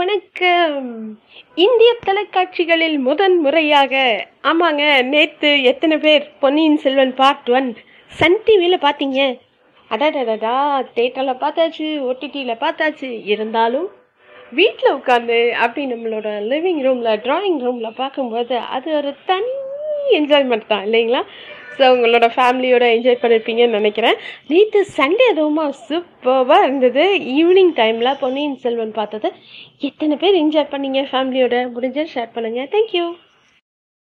வணக்கம். 0.00 0.84
இந்திய 1.64 1.90
தொலைக்காட்சிகளில் 2.04 2.96
முதன் 3.06 3.34
முறையாக 3.40 3.94
ஆமாங்க 4.50 4.82
நேற்று 5.12 5.50
எத்தனை 5.62 5.96
பேர் 5.96 6.24
Ponniyin 6.42 6.78
Selvan 6.84 7.12
part 7.14 7.50
one 7.50 7.68
Sun 8.18 8.38
டிவியில் 8.44 8.84
பார்த்தீங்க? 8.84 9.20
அடடடடா 9.90 10.54
தேட்டரில் 10.96 11.40
பார்த்தாச்சு 11.42 11.86
ஓடிடியில் 12.08 12.62
பார்த்தாச்சு. 12.64 13.10
இருந்தாலும் 13.32 13.88
வீட்டில் 14.58 14.96
உட்காந்து 14.98 15.38
அப்படி 15.64 15.84
நம்மளோட 15.92 16.30
லிவிங் 16.52 16.82
ரூமில் 16.86 17.20
ட்ராயிங் 17.26 17.60
ரூமில் 17.66 17.98
பார்க்கும்போது 18.02 18.58
அது 18.58 18.96
ஒரு 19.00 19.12
தனி 19.30 19.54
என்ஜாய்மெண்ட் 20.18 20.70
தான் 20.72 20.86
இல்லைங்களா? 20.88 21.22
ஸோ 21.80 21.86
உங்களோட 21.96 22.26
ஃபேமிலியோட 22.36 22.84
என்ஜாய் 22.96 23.20
பண்ணியிருப்பீங்கன்னு 23.22 23.78
நினைக்கிறேன். 23.80 24.18
நேற்று 24.52 24.80
சண்டே 24.98 25.26
அதுவுமா 25.32 25.64
சூப்பராக 25.86 26.60
இருந்தது. 26.66 27.04
ஈவினிங் 27.38 27.74
டைமில் 27.80 28.18
பொன்னியின் 28.22 28.60
செல்வன் 28.64 28.94
பார்த்தது. 29.00 29.30
எத்தனை 29.88 30.16
பேர் 30.22 30.40
என்ஜாய் 30.42 30.72
பண்ணீங்க 30.74 31.02
ஃபேமிலியோட 31.12 31.56
முடிஞ்ச 31.76 32.06
ஷேர் 32.14 32.34
பண்ணுங்கள் 32.36 32.70
தேங்க்யூ 32.76 33.04